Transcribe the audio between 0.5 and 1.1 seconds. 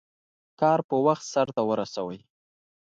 کار په